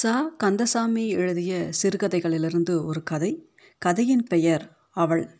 சா 0.00 0.34
கந்தசாமி 0.36 1.08
எழுதிய 1.08 1.70
சிறுகதைகளிலிருந்து 1.82 2.84
ஒரு 2.84 3.02
கதை. 3.02 3.48
கதையின் 3.78 4.22
பெயர் 4.22 4.76
அவள். 4.90 5.30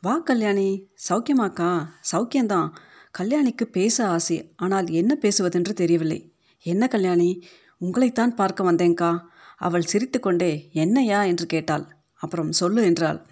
வா 0.00 0.18
கல்யாணி. 0.18 0.88
சௌக்கியமாக்கா. 1.08 1.86
சௌக்கியந்தான். 2.12 2.68
கல்யாணிக்கு 3.18 3.64
பேச 3.64 4.08
ஆசை. 4.08 4.52
ஆனால் 4.56 4.90
என்ன 4.90 5.18
பேசுவதென்று 5.20 5.72
தெரியவில்லை. 5.72 6.34
என்ன 6.62 6.88
கல்யாணி? 6.88 7.42
உங்களைத்தான் 7.80 8.34
பார்க்க 8.34 8.72
வந்தேன்க்கா 8.72 9.18
அவள் 9.56 9.82
சிரித்துக்கொண்டே 9.82 10.70
என்னையா 10.72 11.22
என்று 11.22 11.46
கேட்டாள். 11.46 11.96
அப்புறம் 12.14 12.52
சொல்லு 12.52 12.82
என்றாள். 12.82 13.26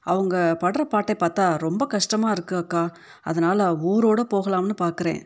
அவங்க 0.00 0.56
படுற 0.60 0.82
பாட்டை 0.82 1.16
பார்த்தா 1.20 1.58
ரொம்ப 1.58 1.86
கஷ்டமாக 1.86 2.32
இருக்கு 2.32 2.56
அக்கா. 2.56 2.96
அதனால் 3.22 3.58
ஊரோட 3.58 4.22
போகலாம்னு 4.34 4.76
பார்க்குறேன் 4.80 5.22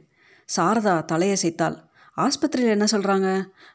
சாரதா 0.57 1.05
தலையசைத்தாள். 1.13 1.91
ஆஸ்பத்திரியில் 2.17 2.75
என்ன 2.77 2.87
சொல்கிறாங்க 2.93 3.29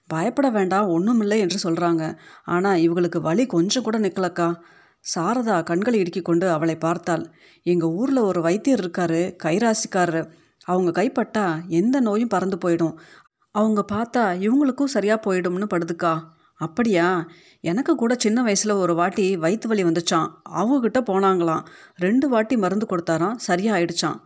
பயப்பட 0.08 0.50
வேண்டாம் 0.50 0.88
ஒன்றும் 0.88 1.20
இல்லை 1.20 1.40
என்று 1.40 1.60
சொல்கிறாங்க 1.64 2.04
ஆனால் 2.44 2.78
இவங்களுக்கு 2.78 3.22
வலி 3.22 3.46
கொஞ்சம் 3.46 3.84
கூட 3.84 4.00
நிற்கலக்கா 4.00 4.50
சாரதா 5.06 5.64
கண்களை 5.64 6.00
இடுக்கி 6.00 6.22
கொண்டு 6.22 6.50
அவளை 6.50 6.76
பார்த்தாள். 6.78 7.24
எங்கள் 7.66 7.90
ஊரில் 7.90 8.18
ஒரு 8.18 8.42
வைத்தியர் 8.42 8.82
இருக்காரு 8.82 9.22
கைராசிக்காரரு. 9.44 10.22
அவங்க 10.66 10.90
கைப்பட்டா 11.02 11.46
எந்த 11.68 12.00
நோயும் 12.00 12.28
பறந்து 12.28 12.58
போயிடும். 12.66 12.96
அவங்க 13.56 13.82
பார்த்தா 13.92 14.24
இவங்களுக்கும் 14.48 14.94
சரியாக 14.96 15.20
போயிடும்னு 15.26 15.68
படுதுக்கா. 15.76 16.14
அப்படியா? 16.60 17.08
எனக்கு 17.62 17.96
கூட 17.96 18.16
சின்ன 18.16 18.44
வயசில் 18.44 18.72
ஒரு 18.72 18.94
வாட்டி 18.96 19.26
வயிற்று 19.38 19.68
வலி 19.68 19.84
வந்துச்சான் 19.84 20.28
அவங்கக்கிட்ட 20.56 21.00
போனாங்களாம். 21.12 21.64
ரெண்டு 21.96 22.30
வாட்டி 22.30 22.58
மருந்து 22.58 22.88
கொடுத்தாராம் 22.90 23.40
சரியாக 23.40 23.78
ஆயிடுச்சான் 23.78 24.20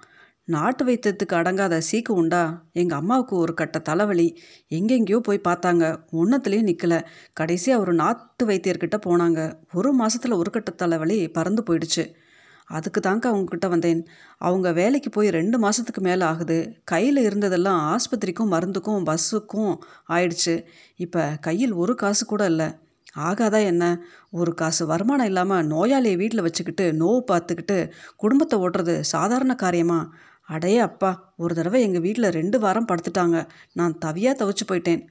நாட்டு 0.47 0.85
வைத்தியத்துக்கு 0.85 1.33
அடங்காத 1.33 1.81
சீக்கு 1.91 2.09
உண்டா? 2.09 2.63
எங்கள் 2.73 2.97
அம்மாவுக்கு 2.97 3.35
ஒரு 3.35 3.53
கட்ட 3.53 3.79
தலைவலி. 3.79 4.37
எங்கெங்கேயோ 4.69 5.19
போய் 5.19 5.39
பார்த்தாங்க. 5.43 5.83
ஒன்றத்துலேயும் 6.11 6.69
நிற்கல 6.69 6.95
கடைசியாக 7.33 7.81
ஒரு 7.81 7.93
நாட்டு 7.93 8.45
வைத்தியர்கிட்ட 8.45 8.97
போனாங்க. 9.05 9.53
ஒரு 9.73 9.93
மாதத்தில் 9.93 10.31
ஒரு 10.31 10.51
கட்ட 10.51 10.71
தலைவலி 10.71 11.27
பறந்து 11.27 11.63
போயிடுச்சு. 11.69 12.05
அதுக்கு 12.67 13.01
தாங்க 13.01 13.31
அவங்கக்கிட்ட 13.31 13.67
வந்தேன். 13.69 14.07
அவங்க 14.37 14.71
வேலைக்கு 14.71 15.09
போய் 15.09 15.29
ரெண்டு 15.29 15.59
மாதத்துக்கு 15.59 16.01
மேலே 16.01 16.25
ஆகுது. 16.25 16.73
கையில் 16.83 17.29
இருந்ததெல்லாம் 17.29 17.81
ஆஸ்பத்திரிக்கும் 17.93 18.51
மருந்துக்கும் 18.51 19.05
பஸ்ஸுக்கும் 19.09 19.73
ஆயிடுச்சு. 20.09 20.65
இப்போ 20.95 21.37
கையில் 21.41 21.71
ஒரு 21.71 21.95
காசு 21.95 22.25
கூட 22.25 22.45
இல்லை. 22.45 22.69
ஆகாதா 23.17 23.63
என்ன? 23.63 24.03
ஒரு 24.29 24.53
காசு 24.53 24.85
வருமானம் 24.85 25.25
இல்லாமல் 25.25 25.67
நோயாளியை 25.67 26.15
வீட்டில் 26.15 26.41
வச்சுக்கிட்டு 26.41 26.91
நோவு 26.91 27.21
பார்த்துக்கிட்டு 27.31 27.91
குடும்பத்தை 28.15 28.59
ஓட்டுறது 28.59 28.99
சாதாரண 28.99 29.55
காரியமா? 29.55 30.13
அடையே 30.55 30.79
அப்பா 30.89 31.11
ஒரு 31.43 31.53
தடவை 31.57 31.79
எங்கள் 31.87 32.03
வீட்டில் 32.05 32.35
ரெண்டு 32.39 32.57
வாரம் 32.65 32.89
படுத்துட்டாங்க. 32.91 33.37
நான் 33.79 33.95
தவியாக 34.05 34.39
தவிச்சு 34.41 34.65
போயிட்டேன். 34.71 35.01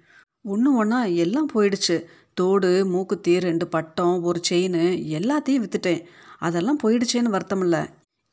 ஒன்று 0.52 0.70
ஒன்றா 0.80 1.00
எல்லாம் 1.24 1.50
போயிடுச்சு. 1.55 1.97
தோடு 2.38 2.70
மூக்குத்தி 2.92 3.32
ரெண்டு 3.48 3.66
பட்டம் 3.74 4.16
ஒரு 4.28 4.41
செயின் 4.48 4.82
எல்லாத்தையும் 5.19 5.62
விற்றுட்டேன் 5.64 6.05
அதெல்லாம் 6.47 6.80
போயிடுச்சேன்னு 6.82 7.34
வருத்தம் 7.34 7.64
இல்லை 7.66 7.82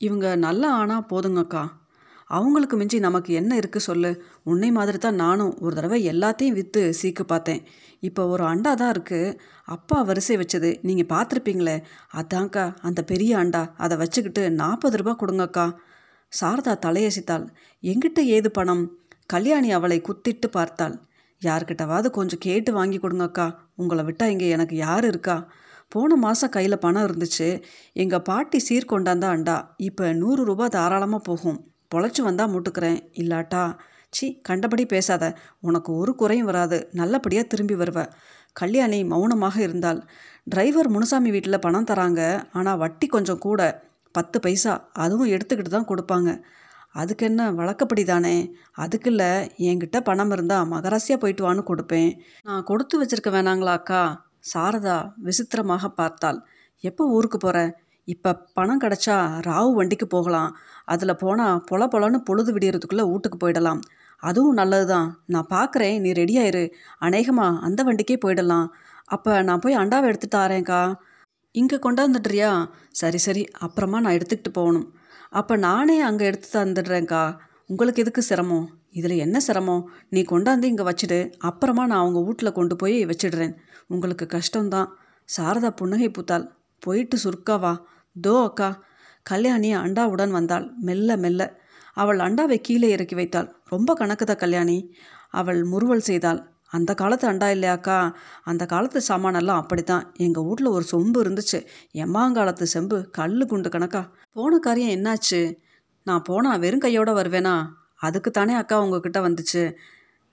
இவங்க 0.01 0.27
நல்லா 0.45 0.69
ஆனால் 0.81 1.07
போதுங்கக்கா 1.11 1.63
அவங்களுக்கு 2.37 2.75
மிஞ்சி 2.79 2.97
நமக்கு 3.05 3.31
என்ன 3.39 3.51
இருக்குது 3.59 3.85
சொல்லு. 3.87 4.09
உன்னை 4.51 4.69
மாதிரி 4.77 4.97
தான் 5.05 5.19
நானும் 5.23 5.51
ஒரு 5.65 5.73
தடவை 5.77 5.99
எல்லாத்தையும் 6.11 6.57
விற்று 6.57 6.81
சீக்கு 6.99 7.23
பார்த்தேன். 7.31 7.61
இப்போ 8.07 8.21
ஒரு 8.33 8.43
அண்டா 8.51 8.71
தான் 8.81 8.91
இருக்குது 8.95 9.35
அப்பா 9.75 9.97
வரிசை 10.09 10.35
வச்சது. 10.41 10.71
நீங்கள் 10.87 11.09
பார்த்துருப்பீங்களே. 11.13 11.75
அதான்க்கா 12.21 12.65
அந்த 12.89 13.03
பெரிய 13.11 13.37
அண்டா. 13.43 13.61
அதை 13.85 13.97
வச்சுக்கிட்டு 14.03 14.43
நாற்பது 14.61 14.99
ரூபா 15.01 15.13
கொடுங்கக்கா. 15.21 15.65
சாரதா 16.33 16.73
தலையசித்தாள். 16.85 17.45
எங்கிட்ட 17.83 18.19
ஏது 18.25 18.51
பணம்? 18.51 18.83
கல்யாணி 19.25 19.71
அவளை 19.71 20.01
குத்திட்டு 20.01 20.47
பார்த்தாள். 20.51 20.95
யார்கிட்டவாவது 21.41 22.09
கொஞ்சம் 22.09 22.39
கேட்டு 22.39 22.73
வாங்கி 22.73 22.97
கொடுங்கக்கா. 22.97 23.47
உங்களை 23.75 24.03
விட்டால் 24.03 24.29
இங்கே 24.29 24.49
எனக்கு 24.49 24.75
யார் 24.75 25.05
இருக்கா? 25.05 25.47
போன 25.87 26.15
மாதம் 26.15 26.49
கையில் 26.49 26.77
பணம் 26.77 27.05
இருந்துச்சு. 27.07 27.63
எங்கள் 27.93 28.21
பாட்டி 28.21 28.59
சீர் 28.59 28.91
கொண்டாந்தா 28.91 29.27
அண்டா. 29.29 29.57
இப்போ 29.77 30.13
நூறு 30.13 30.43
ரூபா 30.43 30.67
தாராளமாக 30.67 31.23
போகும். 31.23 31.59
பொழைச்சி 31.95 32.21
வந்தால் 32.21 32.51
முட்டுக்கிறேன். 32.53 32.99
இல்லாட்டா? 33.13 33.75
சி 34.09 34.27
கண்டபடி 34.41 34.85
பேசாத. 34.85 35.23
உனக்கு 35.59 35.95
ஒரு 35.95 36.15
குறையும் 36.15 36.45
வராது. 36.45 36.77
நல்லபடியாக 36.91 37.47
திரும்பி 37.47 37.75
வருவ. 37.75 38.05
கல்யாணி 38.53 39.03
மௌனமாக 39.03 39.57
இருந்தால் 39.61 39.99
டிரைவர் 40.43 40.89
முனுசாமி 40.89 41.29
வீட்டில் 41.31 41.59
பணம் 41.59 41.85
தராங்க. 41.85 42.21
ஆனால் 42.51 42.77
வட்டி 42.77 43.07
கொஞ்சம் 43.07 43.37
கூட. 43.37 43.61
பத்து 44.15 44.37
பைசா 44.45 44.73
அதுவும் 45.03 45.31
எடுத்துக்கிட்டு 45.35 45.71
தான் 45.75 45.89
கொடுப்பாங்க. 45.91 46.29
அதுக்கு 47.01 47.23
என்ன 47.29 47.41
வழக்கப்படி 47.59 48.03
தானே? 48.11 48.35
அதுக்கு 48.83 49.09
இல்லை 49.13 49.31
என்கிட்ட 49.69 49.97
பணம் 50.09 50.31
இருந்தால் 50.35 50.69
மகராசியாக 50.73 51.21
போயிட்டு 51.23 51.43
வான்னு 51.47 51.63
கொடுப்பேன். 51.69 52.11
நான் 52.47 52.67
கொடுத்து 52.69 52.95
வச்சிருக்க 53.01 53.31
வேணாங்களா 53.35 53.73
அக்கா? 53.79 54.03
சாரதா 54.53 54.97
விசித்திரமாக 55.27 55.87
பார்த்தாள். 55.99 56.39
எப்போ 56.83 57.03
ஊருக்கு 57.17 57.37
போகிற 57.45 57.59
இப்போ 58.07 58.31
பணம் 58.57 58.81
கிடச்சா 58.83 59.15
ராவு 59.47 59.71
வண்டிக்கு 59.77 60.07
போகலாம். 60.15 60.51
அதில் 60.93 61.19
போனால் 61.23 61.61
பொல 61.69 61.87
பொலன்னு 61.93 62.19
பொழுது 62.29 62.51
விடியறதுக்குள்ளே 62.55 63.05
வீட்டுக்கு 63.11 63.37
போயிடலாம். 63.43 63.81
அதுவும் 64.23 64.59
நல்லது 64.59 64.85
தான் 64.93 65.09
நான் 65.33 65.49
பார்க்குறேன் 65.55 65.97
நீ 66.03 66.11
ரெடியாயிரு 66.21 66.63
அநேகமாக 67.07 67.59
அந்த 67.67 67.81
வண்டிக்கே 67.87 68.17
போயிடலாம். 68.25 68.67
அப்போ 69.15 69.31
நான் 69.47 69.63
போய் 69.63 69.79
அண்டாவை 69.81 70.05
எடுத்துகிட்டு 70.09 70.37
தாரேன்க்கா 70.37 70.79
இங்கே 71.59 71.77
கொண்டாந்துட்றியா? 71.77 72.49
சரி 72.91 73.17
சரி 73.17 73.43
அப்புறமா 73.57 73.97
நான் 73.99 74.17
எடுத்துக்கிட்டு 74.17 74.51
போகணும். 74.53 74.87
அப்போ 75.29 75.53
நானே 75.57 75.95
அங்கே 75.99 76.25
எடுத்து 76.25 76.49
தந்துடுறேன்க்கா. 76.53 77.21
உங்களுக்கு 77.65 78.01
எதுக்கு 78.01 78.21
சிரமம்? 78.21 78.67
இதில் 78.91 79.15
என்ன 79.17 79.37
சிரமம்? 79.39 79.83
நீ 80.09 80.21
கொண்டாந்து 80.21 80.63
இங்கே 80.63 80.85
வச்சுடு. 80.89 81.19
அப்புறமா 81.39 81.83
நான் 81.85 81.99
அவங்க 81.99 82.19
வீட்டில் 82.23 82.57
கொண்டு 82.59 82.75
போய் 82.75 82.97
வச்சிடுறேன். 83.05 83.53
உங்களுக்கு 83.87 84.25
கஷ்டம்தான். 84.35 84.89
சாரதா 85.29 85.69
புன்னகை 85.69 86.09
பூத்தாள். 86.09 86.45
போயிட்டு 86.83 87.17
சுருக்காவா 87.23 87.73
தோ 88.15 88.35
அக்கா. 88.43 88.69
கல்யாணி 89.23 89.69
அண்டாவுடன் 89.75 90.29
வந்தாள். 90.29 90.67
மெல்ல 90.79 91.17
மெல்ல. 91.17 91.41
அவள் 91.97 92.19
அண்டாவை 92.19 92.57
கீழே 92.61 92.89
இறக்கி 92.89 93.15
வைத்தாள். 93.15 93.49
ரொம்ப 93.65 93.91
கணக்குதா 93.99 94.35
கல்யாணி? 94.35 94.77
அவள் 95.31 95.61
முறுவல் 95.63 96.07
செய்தாள். 96.09 96.39
அந்த 96.67 96.93
காலத்து 96.93 97.31
அண்டா 97.31 97.47
இல்லையாக்கா? 97.55 98.13
அந்த 98.43 98.65
காலத்து 98.65 99.01
சாமானெல்லாம் 99.07 99.61
அப்படித்தான். 99.61 100.13
எங்கள் 100.17 100.43
வீட்டில் 100.43 100.67
ஒரு 100.67 100.85
சொம்பு 100.91 101.19
இருந்துச்சு. 101.23 101.65
எம்மாங்காலத்து 101.93 102.63
செம்பு 102.63 103.09
கல் 103.09 103.45
குண்டு 103.45 103.69
கணக்கா. 103.69 104.09
போன 104.31 104.57
காரியம் 104.57 105.03
என்னாச்சு? 105.03 105.57
நான் 106.03 106.21
போனால் 106.21 106.59
வெறும் 106.59 106.79
கையோடு 106.79 107.17
வருவேனா? 107.17 107.67
அதுக்கு 107.95 108.31
தானே 108.31 108.53
அக்கா 108.53 108.81
உங்ககிட்ட 108.81 109.19
வந்துச்சு. 109.19 109.73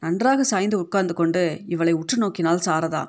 நன்றாக 0.01 0.45
சாய்ந்து 0.45 0.79
உட்கார்ந்து 0.79 1.15
கொண்டு 1.15 1.61
இவளை 1.67 1.93
உற்று 1.93 2.19
நோக்கினால் 2.19 2.61
சாரதா. 2.67 3.07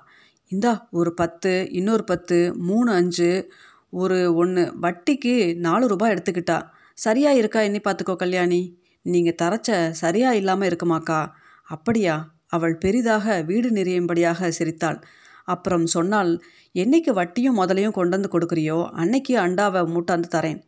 இந்தா 0.47 0.88
ஒரு 0.91 1.14
பத்து 1.14 1.68
இன்னொரு 1.72 2.03
பத்து 2.03 2.56
மூணு 2.58 2.91
அஞ்சு 2.91 3.52
ஒரு 3.90 4.35
ஒன்று 4.35 4.74
வட்டிக்கு 4.81 5.56
நாலு 5.58 5.88
ரூபாய் 5.88 6.14
எடுத்துக்கிட்டா. 6.14 6.64
சரியாக 6.94 7.38
இருக்கா? 7.38 7.59
எண்ணி 7.59 7.80
பார்த்துக்கோ 7.80 8.16
கல்யாணி. 8.16 8.80
நீங்கள் 9.02 9.35
தரச்ச 9.41 9.90
சரியாக 9.90 10.35
இல்லாமல் 10.35 10.69
இருக்குமாக்கா? 10.69 11.28
அப்படியா? 11.64 12.34
அவள் 12.47 12.75
பெரிதாக 12.78 13.41
வீடு 13.41 13.69
நிறையும்படியாக 13.69 14.50
சிரித்தாள். 14.50 15.00
அப்புறம் 15.44 15.85
சொன்னால் 15.85 16.31
என்னைக்கு 16.75 17.11
வட்டியும் 17.13 17.59
முதலையும் 17.59 17.91
கொண்டு 17.91 18.16
வந்து 18.17 18.31
கொடுக்குறியோ 18.33 18.78
அன்னைக்கு 18.91 19.38
அண்டாவை 19.38 19.81
மூட்டாந்து 19.85 20.29
தரேன். 20.35 20.61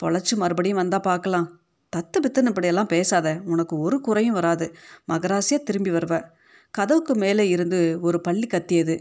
பொழைச்சி 0.00 0.34
மறுபடியும் 0.36 0.76
வந்தால் 0.76 1.00
பார்க்கலாம் 1.00 1.48
தத்து 1.92 2.18
பித்துன்னு 2.24 2.46
இப்படியெல்லாம் 2.46 2.86
பேசாத 2.86 3.40
உனக்கு 3.44 3.78
ஒரு 3.78 4.00
குறையும் 4.00 4.34
வராது. 4.34 4.66
மகராசியாக 5.12 5.62
திரும்பி 5.62 5.90
வருவ. 5.90 6.14
கதவுக்கு 6.70 7.14
மேலே 7.14 7.48
இருந்து 7.48 7.80
ஒரு 8.00 8.20
பள்ளி 8.20 8.46
கத்தியது. 8.46 8.94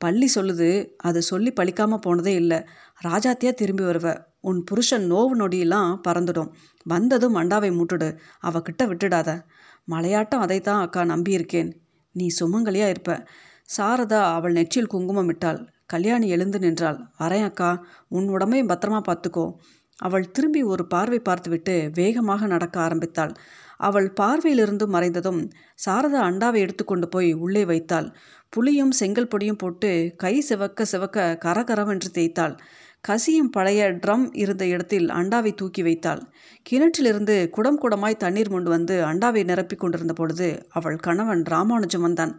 பள்ளி 0.00 0.28
சொல்லுது 0.34 0.68
அது 0.96 1.22
சொல்லி 1.22 1.52
பழிக்காமல் 1.60 1.96
போனதே 1.96 2.34
இல்லை. 2.34 2.58
ராஜாத்தியாக 3.04 3.54
திரும்பி 3.54 3.84
வருவ. 3.84 4.08
உன் 4.40 4.64
புருஷன் 4.64 5.12
நோவு 5.12 5.34
நொடியெல்லாம் 5.38 5.90
பறந்துடும். 6.08 6.50
வந்ததும் 6.86 7.34
அண்டாவை 7.34 7.70
மூட்டுடு. 7.70 8.08
அவகிட்ட 8.42 8.82
விட்டுடாத. 8.86 9.30
மலையாட்டம் 9.88 10.44
அதைத்தான் 10.44 10.80
அக்கா 10.80 11.02
நம்பியிருக்கேன். 11.02 11.70
நீ 12.14 12.26
சுமங்கலியாக 12.40 12.88
இருப்ப. 12.88 13.12
சாரதா 13.76 14.20
அவள் 14.34 14.52
நெற்றில் 14.52 14.86
குங்குமம் 14.86 15.28
இட்டாள். 15.28 15.60
கல்யாணி 15.86 16.28
எழுந்து 16.28 16.58
நின்றாள். 16.58 16.98
வரேன் 17.18 17.44
அக்கா. 17.44 17.70
உன் 18.08 18.28
உடம்பையும் 18.28 18.70
பத்திரமா 18.72 19.00
பார்த்துக்கோ. 19.08 19.46
அவள் 19.98 20.30
திரும்பி 20.30 20.62
ஒரு 20.62 20.86
பார்வை 20.86 21.18
பார்த்துவிட்டு 21.18 21.90
வேகமாக 21.94 22.46
நடக்க 22.46 22.80
ஆரம்பித்தாள். 22.80 23.32
அவள் 23.76 24.12
பார்வையிலிருந்து 24.20 24.86
மறைந்ததும் 24.86 25.40
சாரதா 25.86 26.20
அண்டாவை 26.28 26.58
எடுத்துக்கொண்டு 26.58 27.08
போய் 27.08 27.32
உள்ளே 27.34 27.64
வைத்தாள். 27.64 28.08
புளியும் 28.56 28.90
செங்கல் 28.90 29.30
பொடியும் 29.34 29.58
போட்டு 29.58 29.90
கை 30.16 30.40
சிவக்க 30.40 30.84
சிவக்க 30.84 31.38
கரகரவென்று 31.44 32.10
தேய்த்தாள். 32.14 32.54
கசியும் 33.08 33.50
பழைய 33.50 33.80
ட்ரம் 33.92 34.24
இருந்த 34.32 34.66
இடத்தில் 34.66 35.08
அண்டாவை 35.08 35.54
தூக்கி 35.54 35.82
வைத்தாள். 35.82 36.22
கிணற்றிலிருந்து 36.70 37.50
குடம் 37.50 37.80
குடமாய் 37.80 38.16
தண்ணீர் 38.16 38.48
கொண்டு 38.48 38.70
வந்து 38.70 39.04
அண்டாவை 39.04 39.44
நிரப்பி 39.44 39.76
கொண்டிருந்த 39.76 40.12
பொழுது 40.12 40.48
அவள் 40.70 40.96
கணவன் 40.96 41.42
ராமானுஜம் 41.44 42.00
வந்தான். 42.00 42.32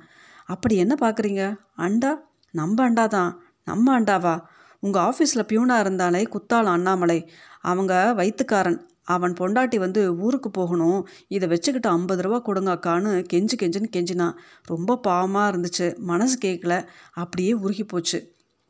அப்படி 0.46 0.76
என்ன 0.76 0.96
பார்க்குறீங்க? 1.02 1.44
அண்டா? 1.78 2.12
நம்ம 2.54 2.90
அண்டா 2.90 3.08
தான் 3.08 3.32
நம்ம 3.64 4.00
அண்டாவா? 4.00 4.36
உங்கள் 4.80 5.04
ஆஃபீஸில் 5.04 5.48
பியூனாக 5.48 5.80
இருந்தாலே 5.80 6.22
குத்தாள் 6.24 6.66
அண்ணாமலை. 6.66 7.20
அவங்க 7.62 7.94
வயிற்றுக்காரன் 8.18 8.80
அவன் 9.04 9.34
பொண்டாட்டி 9.34 9.78
வந்து 9.80 10.02
ஊருக்கு 10.18 10.50
போகணும். 10.52 11.08
இதை 11.28 11.48
வச்சுக்கிட்டு 11.48 11.90
ஐம்பது 11.90 12.22
ரூபா 12.22 12.40
கொடுங்கக்கான்னு 12.46 13.12
கெஞ்சு 13.22 13.56
கெஞ்சுன்னு 13.62 13.90
கெஞ்சினான் 13.96 14.38
ரொம்ப 14.66 15.00
பாவமாக 15.08 15.50
இருந்துச்சு. 15.52 15.88
மனசு 16.12 16.38
கேட்கல 16.46 16.76
அப்படியே 17.14 17.54
உருகி 17.54 17.84
போச்சு. 17.84 18.20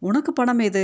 உனக்கு 0.01 0.33
பணம் 0.33 0.59
எது? 0.59 0.83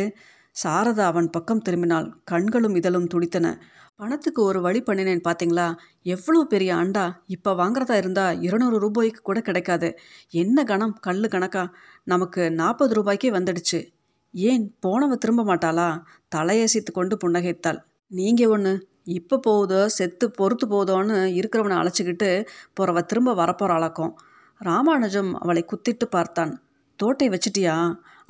சாரதா 0.56 1.04
அவன் 1.12 1.30
பக்கம் 1.30 1.62
திரும்பினாள். 1.70 2.08
கண்களும் 2.24 2.76
இதழும் 2.76 3.08
துடித்தன. 3.14 3.48
பணத்துக்கு 3.96 4.42
ஒரு 4.44 4.62
வழி 4.62 4.82
பண்ணினேன் 4.82 5.24
பார்த்தீங்களா 5.28 5.66
எவ்வளோ 6.04 6.40
பெரிய 6.44 6.76
அண்டா? 6.76 7.06
இப்போ 7.26 7.52
வாங்குறதா 7.54 7.96
இருந்தால் 7.98 8.42
இருநூறு 8.42 8.78
ரூபாய்க்கு 8.80 9.22
கூட 9.22 9.40
கிடைக்காது. 9.42 9.90
என்ன 10.30 10.64
கணம்? 10.64 10.94
கல் 11.00 11.28
கணக்கா? 11.28 11.64
நமக்கு 12.04 12.52
நாற்பது 12.52 12.94
ரூபாய்க்கே 12.94 13.32
வந்துடுச்சு. 13.32 13.80
ஏன்? 14.34 14.66
போனவ 14.80 15.16
திரும்ப 15.16 15.44
மாட்டாளா? 15.44 16.04
தலையசித்து 16.36 16.92
கொண்டு 16.92 17.18
புன்னகைத்தாள். 17.24 17.80
நீங்கள் 18.12 18.48
ஒன்று 18.48 18.74
இப்போ 19.04 19.38
போகுதோ? 19.38 19.88
செத்து 19.88 20.32
பொறுத்து 20.32 20.68
போதோன்னு 20.68 21.18
இருக்கிறவனை 21.40 21.78
அழைச்சிக்கிட்டு 21.82 22.30
போகிறவ 22.74 23.02
திரும்ப 23.02 23.34
வரப்போகிறாளாக்கும் 23.34 24.14
ராமானுஜம் 24.62 25.32
அவளை 25.34 25.66
குத்திட்டு 25.66 26.06
பார்த்தான். 26.10 26.52
தோட்டை 27.02 27.28
வச்சிட்டியா? 27.30 27.78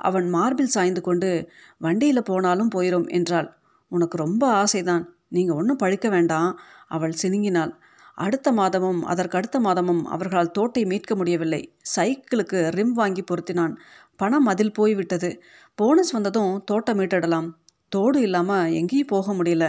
அவன் 0.00 0.26
மார்பில் 0.28 0.74
சாய்ந்து 0.74 1.00
கொண்டு 1.00 1.30
வண்டியில் 1.78 2.22
போனாலும் 2.22 2.70
போயிரும் 2.74 3.08
என்றாள். 3.08 3.48
உனக்கு 3.92 4.16
ரொம்ப 4.16 4.42
ஆசைதான். 4.62 5.04
நீங்கள் 5.28 5.56
ஒன்றும் 5.56 5.80
பழிக்க 5.82 6.06
வேண்டாம் 6.08 6.50
அவள் 6.88 7.20
சினுங்கினாள். 7.22 7.72
அடுத்த 8.18 8.48
மாதமும் 8.52 9.00
அதற்கடுத்த 9.06 9.56
மாதமும் 9.58 10.02
அவர்களால் 10.06 10.50
தோட்டை 10.50 10.82
மீட்க 10.84 11.12
முடியவில்லை. 11.14 11.62
சைக்கிளுக்கு 11.96 12.58
ரிம் 12.68 12.92
வாங்கி 12.92 13.22
பொருத்தினான். 13.24 13.74
பணம் 14.16 14.46
அதில் 14.46 14.76
போய்விட்டது. 14.78 15.30
போனஸ் 15.78 16.10
வந்ததும் 16.10 16.52
தோட்டம் 16.64 16.98
மீட்டிடலாம். 16.98 17.48
தோடு 17.92 18.18
இல்லாமல் 18.20 18.72
எங்கேயும் 18.72 19.12
போக 19.14 19.32
முடியல. 19.32 19.64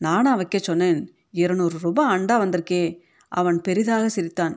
நானா 0.00 0.32
வைக்க 0.34 0.58
சொன்னேன். 0.58 1.00
இருநூறு 1.32 1.76
ரூபாய் 1.80 2.12
அண்டா 2.14 2.36
வந்திருக்கே 2.42 2.82
அவன் 3.32 3.58
பெரிதாக 3.60 4.04
சிரித்தான். 4.08 4.54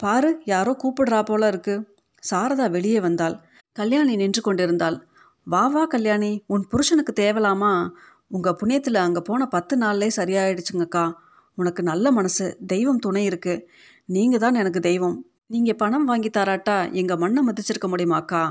பாரு 0.00 0.30
யாரோ 0.44 0.72
கூப்பிடுறா 0.82 1.20
போல 1.22 1.50
இருக்குது 1.50 1.84
சாரதா 2.30 2.70
வெளியே 2.70 3.00
வந்தாள். 3.00 3.40
கல்யாணி 3.72 4.16
நின்று 4.16 4.42
கொண்டிருந்தாள். 4.42 4.96
வா 5.44 5.66
வா 5.66 5.86
கல்யாணி. 5.86 6.42
உன் 6.46 6.66
புருஷனுக்கு 6.70 7.12
தேவலாமா? 7.20 7.90
உங்கள் 8.28 8.56
புண்ணியத்தில் 8.60 8.94
அங்கே 8.94 9.20
போன 9.20 9.46
பத்து 9.46 9.78
நாள்லே 9.78 10.08
சரியாயிடுச்சுங்கக்கா. 10.16 11.12
உனக்கு 11.54 11.82
நல்ல 11.82 12.12
மனசு. 12.12 12.58
தெய்வம் 12.66 12.98
துணை 12.98 13.24
இருக்கு. 13.24 13.68
நீங்கள் 14.04 14.40
தான் 14.40 14.54
எனக்கு 14.54 14.80
தெய்வம். 14.80 15.16
நீங்கள் 15.46 15.76
பணம் 15.76 16.04
வாங்கி 16.04 16.30
தராட்டா 16.38 16.92
எங்கள் 16.92 17.16
மண்ணை 17.16 17.42
மதிச்சிருக்க 17.48 17.88
முடியுமாக்கா? 17.88 18.42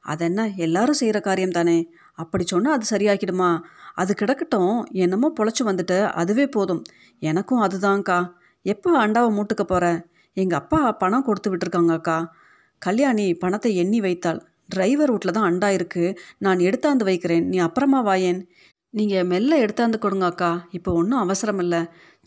அதென்ன? 0.00 0.48
எல்லாரும் 0.56 0.94
செய்கிற 0.94 1.20
காரியம் 1.20 1.50
தானே. 1.50 1.92
அப்படி 2.14 2.44
சொன்னால் 2.46 2.72
அது 2.72 2.98
சரியாக்கிடுமா 2.98 3.60
அது 3.94 4.14
கிடக்கட்டும். 4.14 4.84
என்னமோ 4.90 5.32
பொழைச்சி 5.40 5.62
வந்துட்டு 5.64 5.98
அதுவே 6.12 6.46
போதும். 6.46 6.82
எனக்கும் 7.18 7.62
அதுதான்க்கா. 7.62 8.18
எப்போ 8.62 9.06
அண்டாவை 9.06 9.30
மூட்டுக்க 9.36 9.64
போகிறேன் 9.64 10.00
எங்கள் 10.32 10.58
அப்பா 10.58 10.92
பணம் 10.92 11.24
கொடுத்து 11.24 11.56
விட்டுருக்காங்கக்கா. 11.56 12.18
கல்யாணி 12.78 13.34
பணத்தை 13.34 13.76
எண்ணி 13.76 14.00
வைத்தாள். 14.00 14.40
டிரைவர் 14.66 15.10
வீட்டில் 15.10 15.32
தான் 15.32 15.52
அண்டா 15.52 15.68
இருக்கு. 15.68 16.18
நான் 16.38 16.58
எடுத்தாந்து 16.58 17.04
வைக்கிறேன். 17.04 17.46
நீ 17.46 17.58
அப்புறமா 17.58 18.04
வாயேன் 18.04 18.48
நீங்கள் 18.90 19.24
மெல்ல 19.24 19.64
எடுத்தாந்து 19.64 19.98
கொடுங்க 19.98 20.24
அக்கா. 20.24 20.66
இப்போ 20.70 20.92
ஒன்றும் 20.92 21.18
அவசரம் 21.18 21.58
இல்லை. 21.58 21.80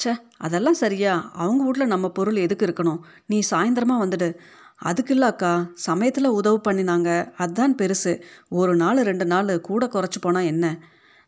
ச்சே 0.03 0.15
அதெல்லாம் 0.38 0.74
சரியா. 0.74 1.31
அவங்க 1.33 1.63
வீட்டில் 1.63 1.88
நம்ம 1.88 2.09
பொருள் 2.09 2.36
எதுக்கு 2.36 2.65
இருக்கணும்? 2.65 3.00
நீ 3.25 3.42
சாயந்தரமாக 3.51 4.03
வந்துடு. 4.06 4.36
அதுக்கு 4.77 5.13
இல்லை 5.13 5.27
அக்கா. 5.27 5.71
சமயத்தில் 5.74 6.25
உதவு 6.25 6.62
பண்ணினாங்க. 6.69 7.31
அதுதான் 7.38 7.75
பெருசு. 7.75 8.21
ஒரு 8.50 8.75
நாள் 8.75 9.04
ரெண்டு 9.04 9.25
நாள் 9.25 9.62
கூட 9.62 9.86
குறைச்சி 9.86 10.19
போனால் 10.21 10.44
என்ன? 10.44 10.80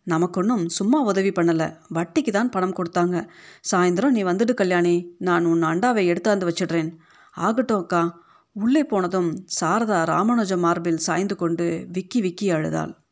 நமக்கு 0.04 0.42
ஒன்றும் 0.42 0.69
சும்மா 0.69 1.02
உதவி 1.02 1.30
பண்ணலை. 1.30 1.78
வட்டிக்கு 1.94 2.31
தான் 2.31 2.50
பணம் 2.50 2.76
கொடுத்தாங்க. 2.76 3.28
சாயந்தரம் 3.72 4.10
நீ 4.10 4.24
வந்துடு 4.24 4.54
கல்யாணி. 4.54 5.16
நான் 5.19 5.46
உன் 5.46 5.64
அண்டாவை 5.64 6.04
எடுத்தாந்து 6.12 6.48
வச்சிடுறேன். 6.50 6.92
ஆகட்டும் 7.31 7.81
அக்கா. 7.81 8.23
உள்ளே 8.54 8.84
போனதும் 8.84 9.30
சாரதா 9.60 10.00
ராமானுஜ 10.06 10.58
மார்பில் 10.58 10.98
சாய்ந்து 10.98 11.36
கொண்டு 11.36 11.86
விக்கி 11.92 12.22
விக்கி 12.22 12.52
அழுதாள். 12.52 13.03